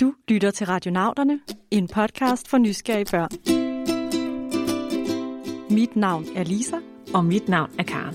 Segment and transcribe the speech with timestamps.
[0.00, 3.30] Du lytter til Radionauterne, en podcast for nysgerrige børn.
[5.70, 6.76] Mit navn er Lisa.
[7.14, 8.14] Og mit navn er Karen.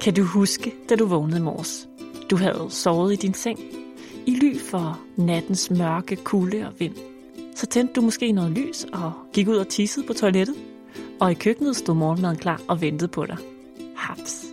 [0.00, 1.88] Kan du huske, da du vågnede i morges?
[2.30, 3.60] Du havde sovet i din seng.
[4.26, 6.94] I ly for nattens mørke, kulde og vind.
[7.56, 10.56] Så tændte du måske noget lys og gik ud og tissede på toilettet.
[11.20, 13.36] Og i køkkenet stod morgenmaden klar og ventede på dig.
[13.96, 14.44] Haps.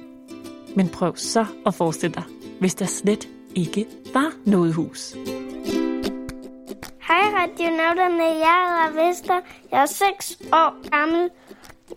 [0.75, 2.23] Men prøv så at forestille dig,
[2.59, 5.15] hvis der slet ikke var noget hus.
[7.53, 9.39] Radionauterne, jeg hedder Vester.
[9.71, 11.29] Jeg er 6 år gammel.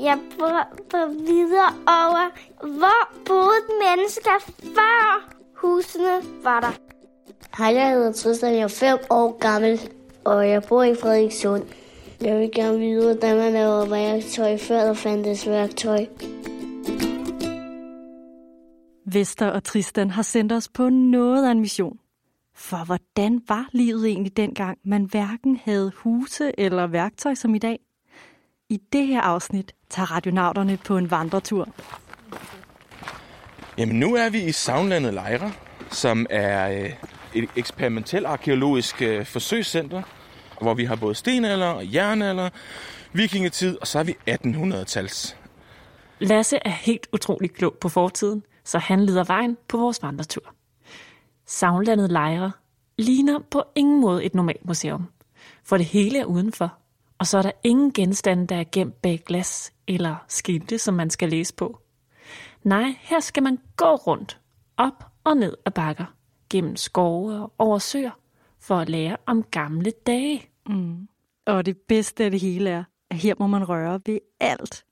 [0.00, 0.60] Jeg bor
[0.90, 0.96] på
[1.26, 6.72] videre over, hvor boede mennesker før husene var der.
[7.58, 8.54] Hej, jeg hedder Tristan.
[8.54, 9.80] Jeg er 5 år gammel,
[10.24, 11.62] og jeg bor i Frederikssund.
[12.20, 16.06] Jeg vil gerne vide, hvordan man laver værktøj, før der fandtes værktøj.
[19.12, 21.98] Vester og Tristan har sendt os på noget af en mission.
[22.58, 27.78] For hvordan var livet egentlig dengang, man hverken havde huse eller værktøj som i dag?
[28.68, 31.68] I det her afsnit tager radionauterne på en vandretur.
[33.78, 35.52] Jamen nu er vi i Savnlandet Lejre,
[35.90, 36.92] som er øh,
[37.34, 40.02] et eksperimentel arkeologisk øh, forsøgscenter,
[40.60, 42.50] hvor vi har både stenalder og jernalder,
[43.12, 45.36] vikingetid, og så er vi 1800-tals.
[46.18, 50.55] Lasse er helt utrolig klog på fortiden, så han leder vejen på vores vandretur.
[51.46, 52.52] Savnlandet Lejre
[52.98, 55.06] ligner på ingen måde et normalt museum,
[55.64, 56.78] for det hele er udenfor,
[57.18, 61.10] og så er der ingen genstande, der er gemt bag glas eller skilte, som man
[61.10, 61.78] skal læse på.
[62.62, 64.40] Nej, her skal man gå rundt,
[64.76, 66.04] op og ned ad bakker,
[66.50, 68.18] gennem skove og over søer,
[68.60, 70.50] for at lære om gamle dage.
[70.68, 71.08] Mm.
[71.46, 74.84] Og det bedste af det hele er, at her må man røre ved alt.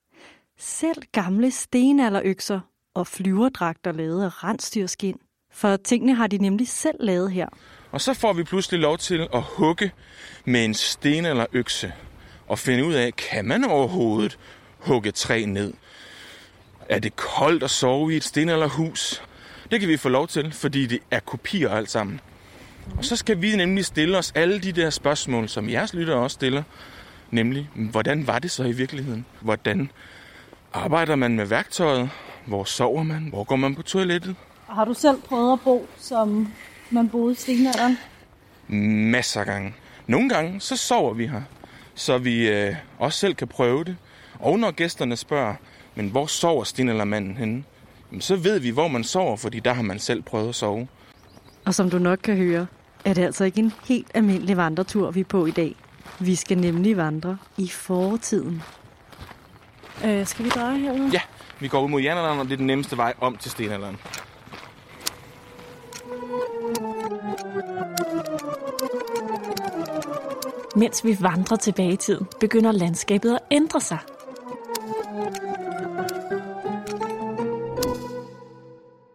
[0.59, 2.61] Selv gamle stenalderøkser
[2.95, 5.21] og flyverdragter lavet af rensdyrskin.
[5.55, 7.47] For tingene har de nemlig selv lavet her.
[7.93, 9.93] Og så får vi pludselig lov til at hugge
[10.45, 11.93] med en sten eller økse
[12.47, 14.39] og finde ud af, kan man overhovedet
[14.79, 15.73] hugge træ ned?
[16.89, 19.23] Er det koldt at sove i et sten eller hus?
[19.71, 22.21] Det kan vi få lov til, fordi det er kopier alt sammen.
[22.99, 26.35] Og så skal vi nemlig stille os alle de der spørgsmål, som jeres lyttere også
[26.35, 26.63] stiller.
[27.31, 29.27] Nemlig, hvordan var det så i virkeligheden?
[29.41, 29.91] Hvordan
[30.73, 32.11] arbejder man med værktøjet?
[32.47, 33.29] Hvor sover man?
[33.29, 34.37] Hvor går man på toilettet?
[34.75, 36.49] Har du selv prøvet at bo, som
[36.91, 37.99] man boede i stenalderen?
[39.13, 39.75] Masser af gange.
[40.07, 41.43] Nogle gange, så sover vi her,
[41.95, 43.97] så vi øh, også selv kan prøve det.
[44.39, 45.55] Og når gæsterne spørger,
[45.95, 47.65] men hvor sover stenaldermanden henne?
[48.11, 50.89] Jamen, så ved vi, hvor man sover, fordi der har man selv prøvet at sove.
[51.65, 52.67] Og som du nok kan høre,
[53.05, 55.77] er det altså ikke en helt almindelig vandretur, vi er på i dag.
[56.19, 58.63] Vi skal nemlig vandre i fortiden.
[60.05, 61.11] Øh, skal vi dreje herude?
[61.13, 61.21] Ja,
[61.61, 63.97] vi går ud mod jernalderen, og det er den nemmeste vej om til stenalderen.
[70.77, 73.99] Mens vi vandrer tilbage i tiden, begynder landskabet at ændre sig.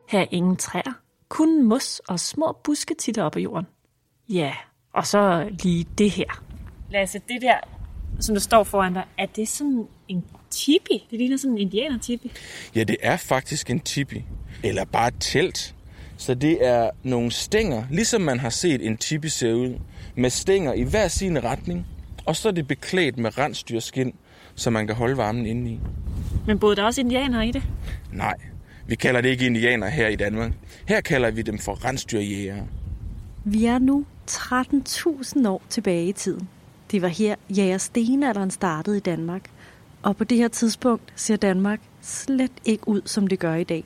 [0.09, 0.93] Her er ingen træer,
[1.29, 3.67] kun mos og små buske titter op af jorden.
[4.29, 4.53] Ja,
[4.93, 6.43] og så lige det her.
[6.91, 7.57] Lasse, det der,
[8.19, 11.07] som der står foran dig, er det sådan en tipi?
[11.11, 12.31] Det ligner sådan en indianer-tipi.
[12.75, 14.25] Ja, det er faktisk en tipi.
[14.63, 15.75] Eller bare et telt.
[16.17, 19.79] Så det er nogle stænger, ligesom man har set en tipi se ud,
[20.19, 21.85] med stænger i hver sin retning.
[22.25, 24.13] Og så er det beklædt med rensdyrskin,
[24.55, 25.79] så man kan holde varmen inde i.
[26.47, 27.63] Men boede der også indianere i det?
[28.13, 28.35] Nej,
[28.87, 30.51] vi kalder det ikke indianer her i Danmark.
[30.87, 32.67] Her kalder vi dem for rensdyrjægere.
[33.45, 36.49] Vi er nu 13.000 år tilbage i tiden.
[36.91, 39.41] Det var her, jæger stenalderen startede i Danmark.
[40.03, 43.83] Og på det her tidspunkt ser Danmark slet ikke ud, som det gør i dag.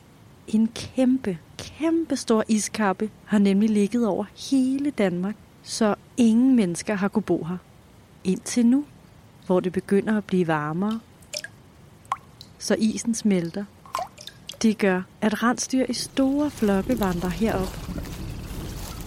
[0.47, 7.07] En kæmpe, kæmpe stor iskappe har nemlig ligget over hele Danmark, så ingen mennesker har
[7.07, 7.57] kunne bo her.
[8.23, 8.85] Indtil nu,
[9.45, 10.99] hvor det begynder at blive varmere,
[12.59, 13.65] så isen smelter.
[14.61, 17.79] Det gør, at rensdyr i store flokke vandrer herop.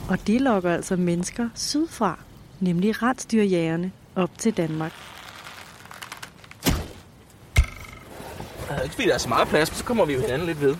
[0.08, 2.18] Og det lokker altså mennesker sydfra,
[2.60, 4.92] nemlig rensdyrjægerne, op til Danmark.
[8.82, 10.76] Ikke fordi, der er så meget plads, men så kommer vi jo hinanden lidt ved.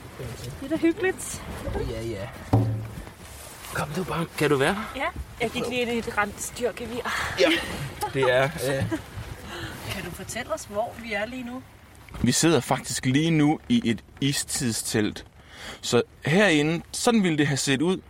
[0.61, 1.43] Det er da hyggeligt.
[1.91, 2.66] Ja, ja.
[3.77, 4.27] Kom du bare.
[4.39, 4.83] Kan du være her?
[4.97, 5.07] Ja,
[5.41, 7.01] jeg gik lige ind i et rensdyrgevir.
[7.41, 7.49] Ja.
[8.15, 8.43] Det er...
[8.69, 8.85] Øh,
[9.91, 11.63] Kan du fortælle os, hvor vi er lige nu?
[12.23, 15.27] vi sidder faktisk lige nu i et istidstelt.
[15.81, 18.01] Så herinde, sådan ville det have set ud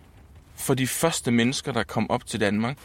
[0.57, 2.77] for de første mennesker, der kom op til Danmark.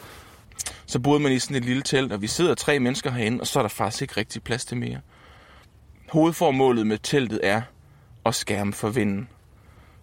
[0.86, 3.48] Så boede man i sådan et lille telt, og vi sidder tre mennesker herinde, og
[3.48, 5.00] så er der faktisk ikke rigtig plads til mere.
[6.10, 7.62] Hovedformålet med teltet er
[8.26, 9.30] at skærme for vinden.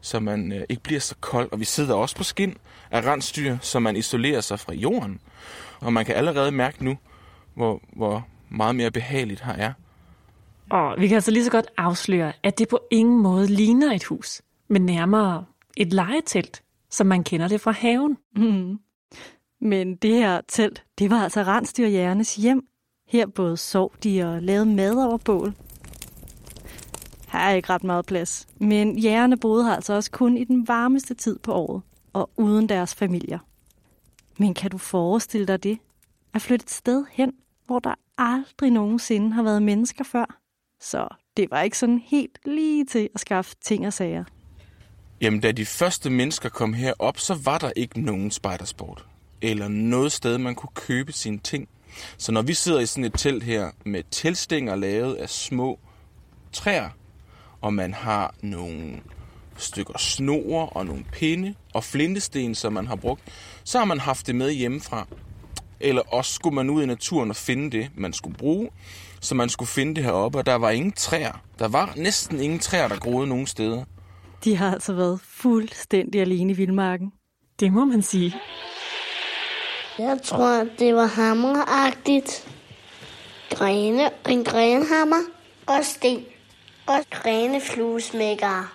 [0.01, 1.49] så man øh, ikke bliver så kold.
[1.53, 2.57] Og vi sidder også på skin
[2.91, 5.21] af rensdyr, så man isolerer sig fra jorden.
[5.81, 6.99] Og man kan allerede mærke nu,
[7.55, 9.73] hvor, hvor meget mere behageligt her er.
[10.71, 14.05] Og vi kan altså lige så godt afsløre, at det på ingen måde ligner et
[14.05, 15.45] hus, men nærmere
[15.77, 18.17] et legetelt, som man kender det fra haven.
[18.37, 18.79] Mm.
[19.61, 22.67] Men det her telt, det var altså rensdyrjægernes hjem.
[23.09, 25.55] Her både sov de og lavede mad over bål.
[27.29, 30.69] Her er ikke ret meget plads, men jægerne boede her altså også kun i den
[30.69, 31.83] varmeste tid på året,
[32.19, 33.39] og uden deres familier.
[34.39, 35.79] Men kan du forestille dig det?
[36.35, 37.33] At flytte et sted hen,
[37.67, 40.39] hvor der aldrig nogensinde har været mennesker før?
[40.81, 44.25] Så det var ikke sådan helt lige til at skaffe ting og sager.
[45.21, 49.07] Jamen, da de første mennesker kom herop, så var der ikke nogen spejdersport.
[49.43, 51.69] Eller noget sted, man kunne købe sine ting.
[52.17, 55.79] Så når vi sidder i sådan et telt her med telstænger lavet af små
[56.53, 56.91] træer,
[57.61, 59.01] og man har nogle
[59.59, 63.23] stykker snor og nogle pinde og flintesten, som man har brugt,
[63.65, 65.07] så har man haft det med hjemmefra.
[65.81, 68.71] Eller også skulle man ud i naturen og finde det, man skulle bruge.
[69.21, 71.43] Så man skulle finde det heroppe, og der var ingen træer.
[71.59, 73.85] Der var næsten ingen træer, der groede nogen steder.
[74.45, 77.13] De har altså været fuldstændig alene i vildmarken.
[77.61, 78.35] Det må man sige.
[79.99, 82.49] Jeg tror, det var hammeragtigt.
[83.51, 85.21] Grene, en grenhammer
[85.67, 86.25] og sten.
[86.87, 88.67] Og grene fluesmækkere.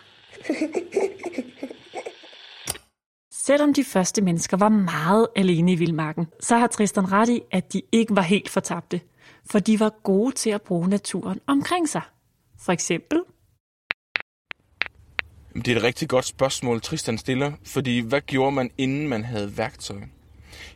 [3.45, 7.73] Selvom de første mennesker var meget alene i vildmarken, så har Tristan ret i, at
[7.73, 9.01] de ikke var helt fortabte,
[9.51, 12.01] for de var gode til at bruge naturen omkring sig.
[12.59, 13.19] For eksempel
[15.55, 19.57] Det er et rigtig godt spørgsmål, Tristan stiller, fordi hvad gjorde man, inden man havde
[19.57, 20.01] værktøj?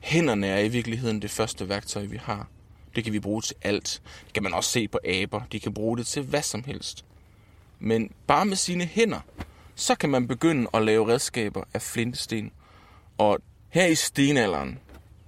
[0.02, 2.48] Hænderne er i virkeligheden det første værktøj, vi har.
[2.96, 4.02] Det kan vi bruge til alt.
[4.26, 5.42] Det kan man også se på aber.
[5.52, 7.06] De kan bruge det til hvad som helst.
[7.80, 9.20] Men bare med sine hænder,
[9.78, 12.52] så kan man begynde at lave redskaber af flintesten.
[13.18, 13.40] Og
[13.70, 14.80] her i stenalderen,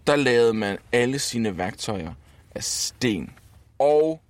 [0.08, 2.14] der lavede man alle sine værktøjer
[2.56, 3.34] af sten
[3.80, 4.22] og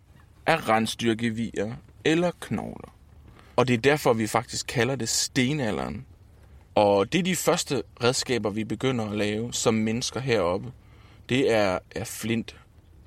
[0.45, 1.75] af rensdyrgevier
[2.05, 2.93] eller knogler.
[3.55, 6.05] Og det er derfor, vi faktisk kalder det stenalderen.
[6.75, 10.71] Og det er de første redskaber, vi begynder at lave som mennesker heroppe.
[11.29, 12.55] Det er, er flint,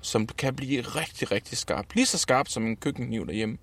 [0.01, 1.85] som kan blive rigtig, rigtig skarp.
[1.93, 3.57] Lige så skarp som en køkkenkniv derhjemme.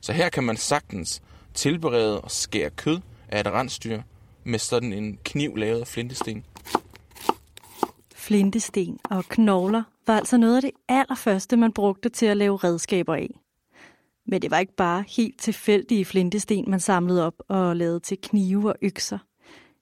[0.00, 1.22] Så her kan man sagtens
[1.56, 4.02] tilberede og skære kød af et rensdyr
[4.44, 6.44] med sådan en kniv lavet af flintesten.
[8.14, 13.14] Flintesten og knogler var altså noget af det allerførste, man brugte til at lave redskaber
[13.14, 13.40] af.
[14.26, 18.68] Men det var ikke bare helt tilfældige flintesten, man samlede op og lavede til knive
[18.68, 19.18] og økser.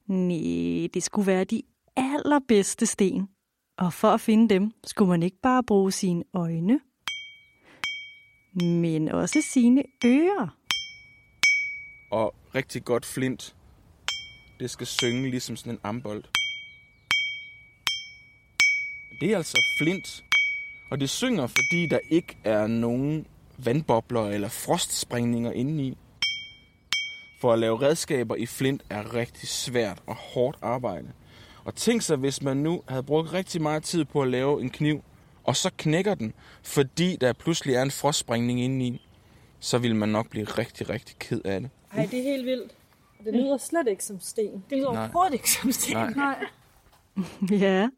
[0.06, 1.62] Nej, det skulle være de
[1.97, 3.29] allerbedste sten.
[3.79, 6.81] Og for at finde dem, skulle man ikke bare bruge sine øjne,
[8.55, 10.63] men også sine ører.
[12.14, 13.55] Og rigtig godt flint.
[14.61, 16.25] Det skal synge ligesom sådan en ambold.
[19.20, 20.25] Det er altså flint.
[20.90, 23.26] Og det synger, fordi der ikke er nogen
[23.58, 25.99] vandbobler eller frostsprængninger indeni.
[27.40, 31.12] For at lave redskaber i flint er rigtig svært og hårdt arbejde.
[31.64, 34.70] Og tænk sig, hvis man nu havde brugt rigtig meget tid på at lave en
[34.70, 35.05] kniv,
[35.44, 36.32] og så knækker den,
[36.62, 39.06] fordi der pludselig er en frostsprængning indeni,
[39.61, 41.70] så vil man nok blive rigtig, rigtig ked af det.
[41.96, 42.73] Ej, det er helt vildt.
[43.25, 44.64] Det lyder slet ikke som sten.
[44.70, 45.02] det lyder Nej.
[45.02, 45.96] overhovedet ikke som sten.
[45.96, 46.12] Nej.
[46.17, 46.46] Nej.
[47.61, 47.88] Ja,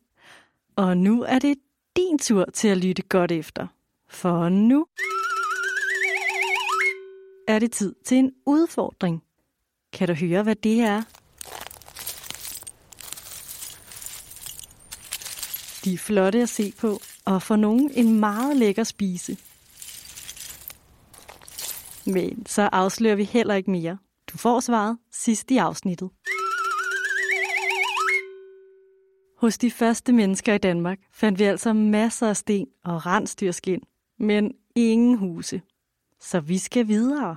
[0.76, 1.58] og nu er det
[1.96, 3.66] din tur til at lytte godt efter.
[4.08, 4.86] For nu
[7.48, 9.22] er det tid til en udfordring.
[9.92, 11.02] Kan du høre, hvad det er?
[15.84, 19.36] De er flotte at se på, og for nogen en meget lækker spise.
[22.06, 23.98] Men så afslører vi heller ikke mere.
[24.32, 26.10] Du får svaret sidst i afsnittet.
[29.38, 33.80] Hos de første mennesker i Danmark fandt vi altså masser af sten og rensdyrskin,
[34.18, 35.62] men ingen huse.
[36.20, 37.36] Så vi skal videre.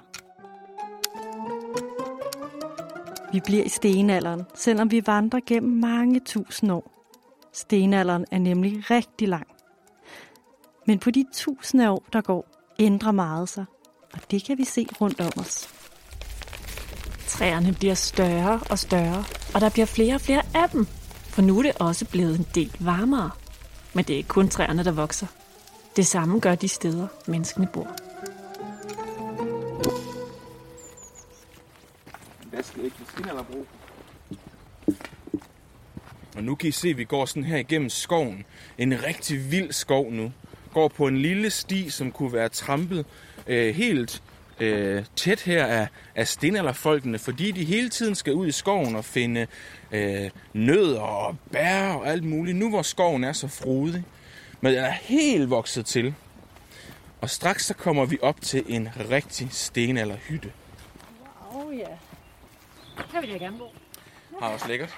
[3.33, 7.05] Vi bliver i stenalderen, selvom vi vandrer gennem mange tusind år.
[7.53, 9.47] Stenalderen er nemlig rigtig lang.
[10.87, 12.47] Men på de tusinde år, der går,
[12.79, 13.65] ændrer meget sig.
[14.13, 15.69] Og det kan vi se rundt om os.
[17.27, 20.87] Træerne bliver større og større, og der bliver flere og flere af dem.
[21.23, 23.31] For nu er det også blevet en del varmere.
[23.93, 25.27] Men det er ikke kun træerne, der vokser.
[25.95, 27.87] Det samme gør de steder, menneskene bor.
[36.35, 38.45] Og nu kan I se, at vi går sådan her igennem skoven.
[38.77, 40.31] En rigtig vild skov nu.
[40.73, 43.05] Går på en lille sti, som kunne være trampet
[43.47, 44.23] øh, helt
[44.59, 49.05] øh, tæt her af, af stenalderfolkene, fordi de hele tiden skal ud i skoven og
[49.05, 49.47] finde
[49.91, 52.57] øh, nødder og bær og alt muligt.
[52.57, 54.03] Nu hvor skoven er så frodig,
[54.61, 56.13] men den er helt vokset til.
[57.21, 60.51] Og straks så kommer vi op til en rigtig stenalderhytte.
[61.51, 61.85] Åh oh, ja.
[63.13, 63.73] Her vil jeg gerne bo.
[64.41, 64.97] Har også lækkert.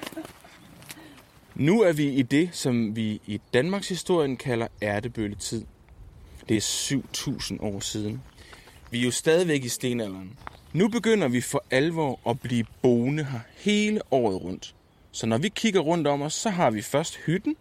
[1.56, 5.66] Nu er vi i det, som vi i Danmarks historien kalder ærtebølletid.
[6.50, 8.22] Det er 7.000 år siden.
[8.92, 10.38] Vi er jo stadigvæk i stenalderen.
[10.74, 14.76] Nu begynder vi for alvor at blive boende her hele året rundt.
[15.12, 17.56] Så når vi kigger rundt om os, så har vi først hytten,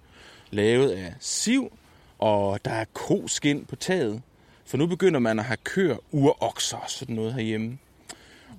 [0.51, 1.73] lavet af siv,
[2.19, 4.23] og der er koskin på taget.
[4.67, 7.79] For nu begynder man at have køer, urokser og sådan noget herhjemme.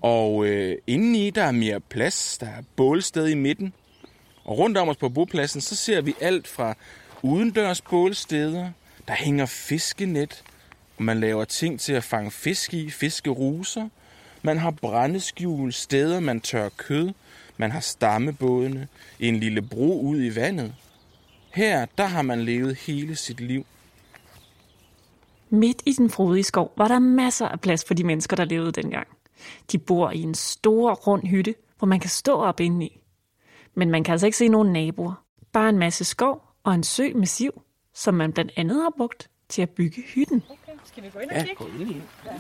[0.02, 3.74] Og øh, indeni der er mere plads, der er bålsted i midten.
[4.44, 6.76] Og rundt om os på bopladsen, så ser vi alt fra
[7.22, 8.72] udendørs bålsteder,
[9.08, 10.44] der hænger fiskenet,
[10.98, 13.90] og man laver ting til at fange fisk i, fiskeruser.
[14.42, 17.14] Man har brændeskjul, steder man tør kød.
[17.58, 18.88] Man har stammebådene,
[19.20, 20.76] en lille bro ud i vandet.
[21.54, 23.66] Her, der har man levet hele sit liv.
[25.50, 28.72] Midt i den frodige skov var der masser af plads for de mennesker, der levede
[28.72, 29.08] dengang.
[29.72, 33.02] De bor i en stor, rund hytte, hvor man kan stå op indeni.
[33.76, 35.24] Men man kan altså ikke se nogen naboer.
[35.54, 37.62] Bare en masse skov og en sø med siv,
[37.94, 40.44] som man blandt andet har brugt til at bygge hytten.
[40.50, 41.56] Okay, skal vi gå ind og kigge?
[41.56, 42.02] gå ind i.
[42.24, 42.38] Der er,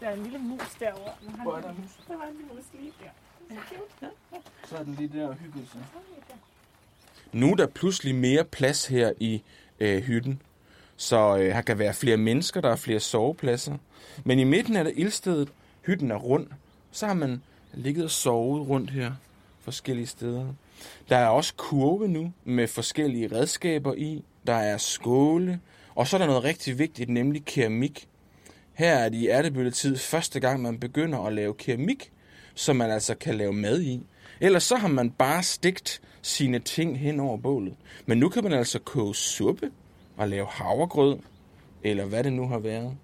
[0.00, 1.12] der er en lille mus derovre.
[1.22, 1.90] Men han, Hvor er der en mus?
[2.08, 3.10] Der var en lille mus lige der.
[4.68, 5.80] Så er den lige der hygget sig.
[7.32, 9.42] Nu er der pludselig mere plads her i
[9.80, 10.42] øh, hytten.
[10.96, 13.76] Så øh, her kan være flere mennesker, der er flere sovepladser.
[14.24, 15.52] Men i midten er der ildstedet.
[15.86, 16.46] Hytten er rund.
[16.90, 17.42] Så har man
[17.72, 19.12] ligget og sovet rundt her
[19.60, 20.46] forskellige steder.
[21.08, 24.24] Der er også kurve nu med forskellige redskaber i.
[24.46, 25.60] Der er skåle.
[25.94, 28.08] Og så er der noget rigtig vigtigt, nemlig keramik.
[28.72, 32.12] Her er det i ærtebølletid første gang, man begynder at lave keramik,
[32.54, 34.06] som man altså kan lave mad i.
[34.40, 37.74] Ellers så har man bare stigt sine ting hen over bålet.
[38.06, 39.70] Men nu kan man altså koge suppe
[40.16, 41.18] og lave havregrød,
[41.82, 42.96] eller hvad det nu har været.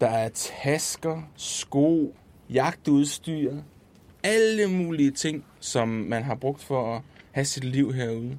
[0.00, 0.28] Der er
[0.62, 2.14] tasker, sko,
[2.50, 3.54] jagtudstyr,
[4.22, 7.02] alle mulige ting, som man har brugt for at
[7.32, 8.38] have sit liv herude.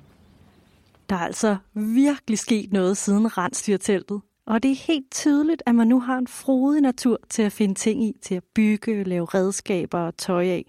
[1.10, 4.22] Der er altså virkelig sket noget siden rensdyrteltet.
[4.46, 7.76] Og det er helt tydeligt, at man nu har en frodig natur til at finde
[7.76, 10.66] ting i, til at bygge, lave redskaber og tøj af.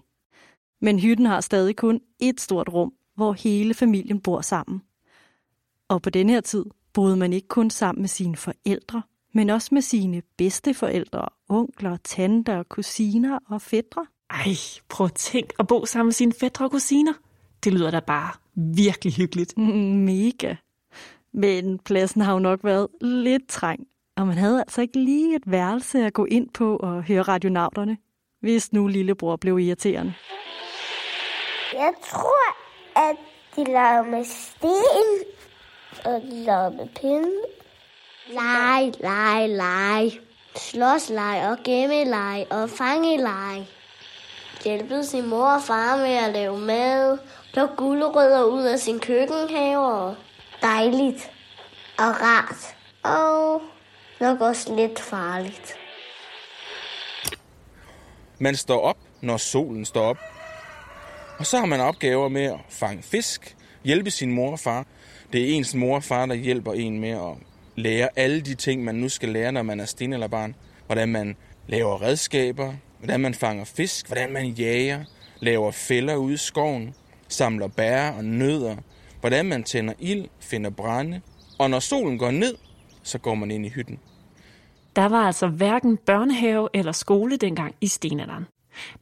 [0.81, 4.81] Men hytten har stadig kun et stort rum, hvor hele familien bor sammen.
[5.87, 9.01] Og på den her tid boede man ikke kun sammen med sine forældre,
[9.33, 14.05] men også med sine bedsteforældre, onkler, tanter, kusiner og fædre.
[14.29, 14.55] Ej,
[14.89, 17.13] prøv at tænk at bo sammen med sine fædre og kusiner.
[17.63, 18.31] Det lyder da bare
[18.75, 19.57] virkelig hyggeligt.
[20.09, 20.55] Mega.
[21.33, 25.43] Men pladsen har jo nok været lidt trængt, og man havde altså ikke lige et
[25.45, 27.97] værelse at gå ind på og høre radionauterne,
[28.41, 30.13] hvis nu lillebror blev irriterende.
[31.73, 32.55] Jeg tror,
[33.09, 33.15] at
[33.55, 35.09] de laver med sten,
[36.05, 37.31] og de laver med pinde.
[38.27, 40.11] Leg, leg, leg.
[40.55, 43.67] Slåsleg og gemmeleg og fangeleg.
[44.63, 47.17] Hjælpede sin mor og far med at lave mad.
[47.59, 49.93] Plukke gulerødder ud af sin køkkenhave.
[49.93, 50.15] Og
[50.61, 51.31] Dejligt
[51.97, 52.75] og rart.
[53.03, 53.61] Og
[54.19, 55.73] nok også lidt farligt.
[58.37, 60.17] Man står op, når solen står op.
[61.39, 64.85] Og så har man opgaver med at fange fisk, hjælpe sin mor og far.
[65.33, 67.37] Det er ens mor og far, der hjælper en med at
[67.75, 70.55] lære alle de ting, man nu skal lære, når man er sten eller barn.
[70.85, 71.35] Hvordan man
[71.67, 75.03] laver redskaber, hvordan man fanger fisk, hvordan man jager,
[75.39, 76.95] laver fælder ude i skoven,
[77.29, 78.75] samler bær og nødder,
[79.19, 81.21] hvordan man tænder ild, finder brænde.
[81.59, 82.55] Og når solen går ned,
[83.03, 83.99] så går man ind i hytten.
[84.95, 88.45] Der var altså hverken børnehave eller skole dengang i stenalderen.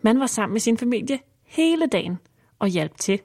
[0.02, 2.18] Man var sammen med sin familie hele dagen
[2.60, 3.22] og hjalp til.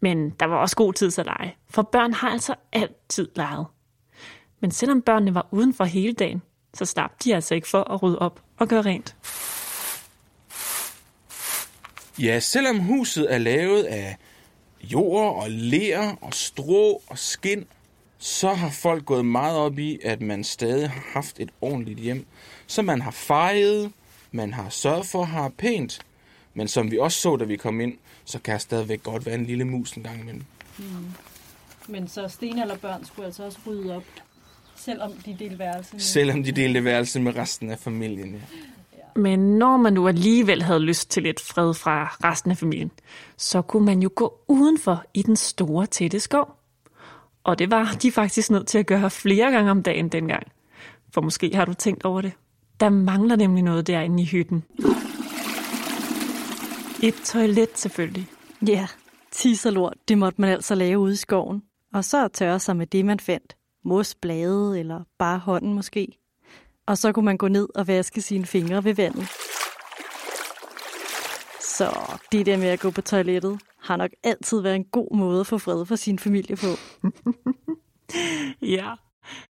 [0.00, 3.66] Men der var også god tid til at lege, for børn har altså altid leget.
[4.60, 6.42] Men selvom børnene var uden for hele dagen,
[6.74, 9.16] så slap de altså ikke for at rydde op og gøre rent.
[12.18, 14.16] Ja, selvom huset er lavet af
[14.82, 17.64] jord og ler og strå og skind,
[18.18, 22.26] så har folk gået meget op i, at man stadig har haft et ordentligt hjem.
[22.66, 23.92] Så man har fejret,
[24.32, 26.00] man har sørget for at have pænt,
[26.54, 29.34] men som vi også så, da vi kom ind, så kan der stadigvæk godt være
[29.34, 30.44] en lille mus en gang imellem.
[31.88, 34.04] Men så stenalderbørn skulle altså også rydde op,
[34.76, 36.00] selvom de delte værelse med.
[36.00, 38.32] Selvom de delte værelse med resten af familien.
[38.32, 38.40] Ja.
[39.16, 42.90] Men når man nu alligevel havde lyst til lidt fred fra resten af familien,
[43.36, 46.56] så kunne man jo gå udenfor i den store tætte skov.
[47.44, 50.46] Og det var de faktisk nødt til at gøre flere gange om dagen dengang.
[51.14, 52.32] For måske har du tænkt over det.
[52.80, 54.64] Der mangler nemlig noget derinde i hytten.
[57.02, 58.26] Et toilet selvfølgelig.
[58.66, 58.88] Ja, yeah.
[59.30, 61.62] tisserlort, lort, det måtte man altså lave ude i skoven.
[61.94, 63.56] Og så tørre sig med det, man fandt.
[63.84, 66.19] Mos, blade eller bare hånden måske.
[66.86, 69.28] Og så kunne man gå ned og vaske sine fingre ved vandet.
[71.60, 75.40] Så det der med at gå på toilettet har nok altid været en god måde
[75.40, 76.66] at få fred for sin familie på.
[78.62, 78.94] Ja.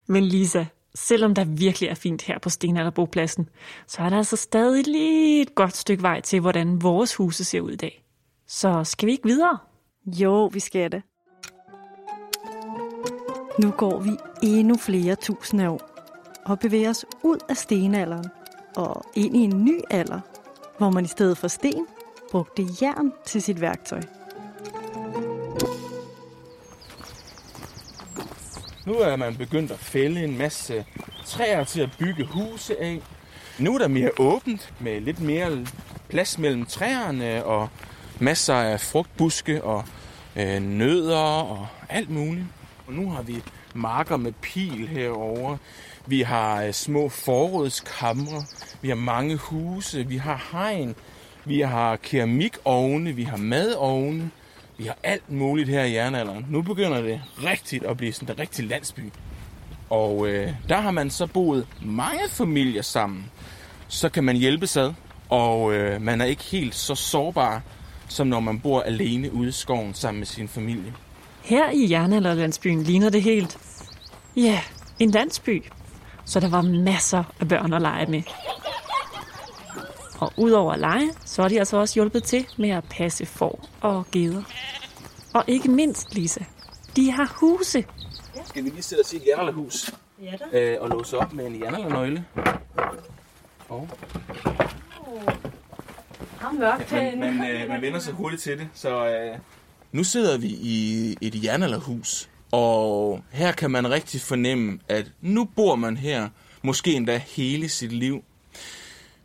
[0.07, 3.49] Men Lisa, selvom der virkelig er fint her på Stenalderbopladsen,
[3.87, 7.61] så er der altså stadig lige et godt stykke vej til, hvordan vores huse ser
[7.61, 8.05] ud i dag.
[8.47, 9.59] Så skal vi ikke videre?
[10.07, 11.03] Jo, vi skal det.
[13.59, 14.11] Nu går vi
[14.43, 16.00] endnu flere tusinde år
[16.51, 18.27] og bevæge os ud af stenalderen
[18.77, 20.21] og ind i en ny alder,
[20.79, 21.87] hvor man i stedet for sten
[22.31, 24.01] brugte jern til sit værktøj.
[28.87, 30.85] Nu er man begyndt at fælde en masse
[31.27, 33.01] træer til at bygge huse af.
[33.59, 35.67] Nu er der mere åbent med lidt mere
[36.09, 37.69] plads mellem træerne og
[38.21, 39.85] masser af frugtbuske og
[40.37, 42.47] øh, nødder og alt muligt.
[42.87, 43.43] Og nu har vi
[43.75, 45.57] marker med pil herover.
[46.07, 48.45] Vi har øh, små forrådskamre.
[48.83, 50.07] Vi har mange huse.
[50.07, 50.95] Vi har hegn.
[51.45, 53.13] Vi har keramikovne.
[53.13, 54.31] Vi har madovne.
[54.79, 56.47] Vi har alt muligt her i jernalderen.
[56.49, 59.01] Nu begynder det rigtigt at blive sådan en rigtig landsby.
[59.91, 63.31] Og øh, der har man så boet mange familier sammen.
[63.89, 64.93] Så kan man hjælpe ad,
[65.29, 67.63] og øh, man er ikke helt så sårbar,
[68.09, 70.95] som når man bor alene ude i skoven sammen med sin familie.
[71.43, 73.59] Her i jernalderlandsbyen ligner det helt,
[74.37, 74.61] ja,
[74.99, 75.65] en landsby.
[76.31, 78.23] Så der var masser af børn at lege med.
[80.19, 83.69] Og udover at lege, så har de altså også hjulpet til med at passe får
[83.81, 84.43] og geder.
[85.35, 86.41] Og ikke mindst, Lisa,
[86.97, 87.85] de har huse.
[88.45, 89.91] Skal vi lige sætte os i et jernalderhus
[90.23, 90.59] Ja da.
[90.61, 92.25] øh, og låse op med en jernaldernøgle?
[93.69, 93.89] Og
[96.41, 98.69] Har mørkt man, man, øh, man vender sig hurtigt til det.
[98.75, 99.39] Så øh,
[99.93, 105.75] nu sidder vi i et jernalderhus, og her kan man rigtig fornemme, at nu bor
[105.75, 106.29] man her,
[106.63, 108.25] måske endda hele sit liv.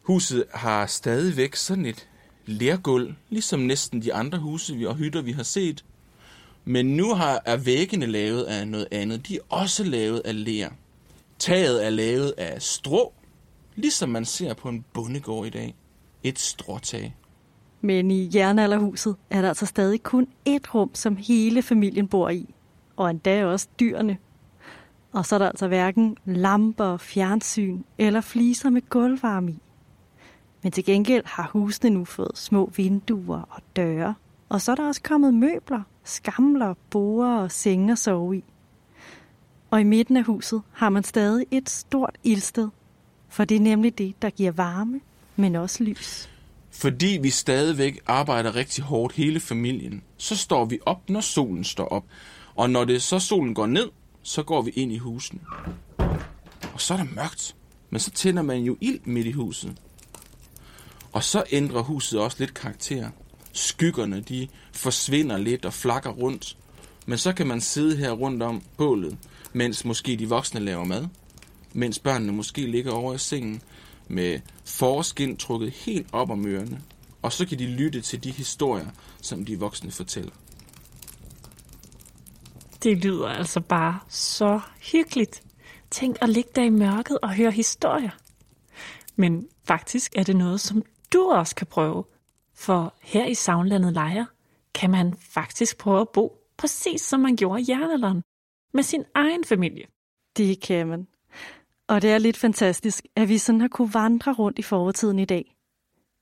[0.02, 2.08] Huset har stadigvæk sådan et
[2.46, 5.86] lærgulv, ligesom næsten de andre huse vi- og hytter, vi har set.
[6.66, 9.28] Men nu har, er væggene lavet af noget andet.
[9.28, 10.70] De er også lavet af ler.
[11.40, 13.14] Taget er lavet af strå,
[13.76, 15.76] ligesom man ser på en bondegård i dag.
[16.24, 17.16] Et stråtag.
[17.82, 22.56] Men i jernalderhuset er der altså stadig kun ét rum, som hele familien bor i.
[22.96, 24.18] Og endda også dyrene.
[25.12, 29.62] Og så er der altså hverken lamper, fjernsyn eller fliser med gulvvarme i.
[30.64, 34.16] Men til gengæld har husene nu fået små vinduer og døre.
[34.50, 38.44] Og så er der også kommet møbler, skamler, borer og senge at sove i.
[39.72, 42.70] Og i midten af huset har man stadig et stort ildsted.
[43.30, 45.02] For det er nemlig det, der giver varme,
[45.36, 46.35] men også lys.
[46.76, 51.86] Fordi vi stadigvæk arbejder rigtig hårdt hele familien, så står vi op, når solen står
[51.86, 52.04] op.
[52.56, 53.90] Og når det så solen går ned,
[54.24, 55.40] så går vi ind i husene.
[56.74, 57.56] Og så er der mørkt.
[57.90, 59.78] Men så tænder man jo ild midt i huset.
[61.12, 63.10] Og så ændrer huset også lidt karakter.
[63.54, 66.58] Skyggerne, de forsvinder lidt og flakker rundt.
[67.06, 69.18] Men så kan man sidde her rundt om bålet,
[69.54, 71.08] mens måske de voksne laver mad.
[71.74, 73.62] Mens børnene måske ligger over i sengen
[74.08, 76.82] med forskin trukket helt op om ørerne.
[77.22, 78.88] Og så kan de lytte til de historier,
[79.22, 80.32] som de voksne fortæller.
[82.84, 84.60] Det lyder altså bare så
[84.92, 85.44] hyggeligt.
[85.92, 88.10] Tænk at ligge der i mørket og høre historier.
[89.16, 92.04] Men faktisk er det noget, som du også kan prøve.
[92.56, 94.28] For her i Savnlandet Lejre
[94.74, 98.22] kan man faktisk prøve at bo præcis som man gjorde i jernalderen.
[98.74, 99.86] Med sin egen familie.
[100.38, 101.08] Det kan man.
[101.88, 105.26] Og det er lidt fantastisk, at vi sådan har kunne vandre rundt i fortiden i
[105.26, 105.56] dag.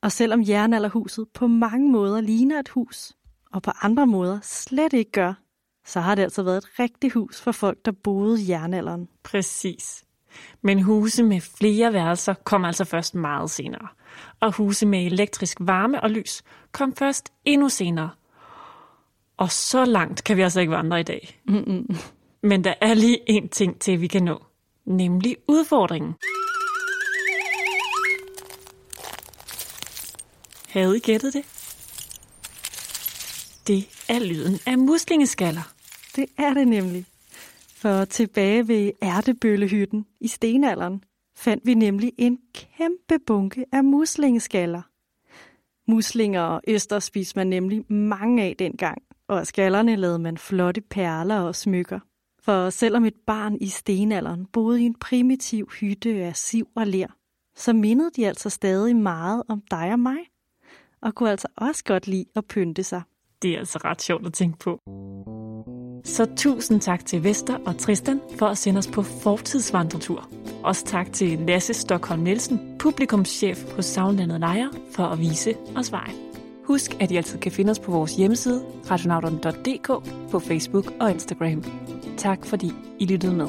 [0.01, 3.13] Og selvom jernalderhuset på mange måder ligner et hus,
[3.51, 5.33] og på andre måder slet ikke gør,
[5.85, 9.07] så har det altså været et rigtigt hus for folk, der boede i jernalderen.
[9.23, 10.03] Præcis.
[10.61, 13.87] Men huse med flere værelser kom altså først meget senere.
[14.39, 18.09] Og huse med elektrisk varme og lys kom først endnu senere.
[19.37, 21.41] Og så langt kan vi altså ikke vandre i dag.
[21.47, 21.95] Mm-mm.
[22.43, 24.43] Men der er lige en ting til, vi kan nå.
[24.85, 26.13] Nemlig udfordringen.
[30.69, 31.45] Havde I gættet det?
[33.67, 35.73] Det er lyden af muslingeskaller.
[36.15, 37.05] Det er det nemlig.
[37.75, 41.03] For tilbage ved ærtebøllehytten i stenalderen
[41.35, 44.81] fandt vi nemlig en kæmpe bunke af muslingeskaller.
[45.91, 50.81] Muslinger og øster spiste man nemlig mange af dengang, og af skallerne lavede man flotte
[50.81, 51.99] perler og smykker.
[52.45, 57.07] For selvom et barn i stenalderen boede i en primitiv hytte af siv og ler,
[57.55, 60.17] så mindede de altså stadig meget om dig og mig,
[61.01, 63.01] og kunne altså også godt lide at pynte sig.
[63.41, 64.79] Det er altså ret sjovt at tænke på.
[66.05, 70.29] Så tusind tak til Vester og Tristan for at sende os på fortidsvandretur.
[70.63, 76.15] Også tak til Lasse Stockholm Nielsen, publikumschef på Savnlandet Lejre, for at vise os vejen.
[76.63, 79.87] Husk, at I altid kan finde os på vores hjemmeside, radionauterne.dk,
[80.31, 81.63] på Facebook og Instagram.
[82.17, 83.47] Tak fordi I lyttede med.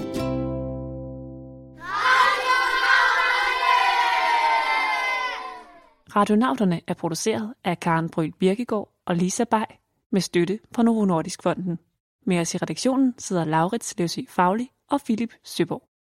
[6.16, 9.64] Radionauterne er produceret af Karen Bryl Birkegaard og Lisa Bay
[10.12, 11.79] med støtte fra Novo Nordisk Fonden.
[12.27, 15.93] Med os i redaktionen sidder Laurits Løsø Fagli og Philip Søborg.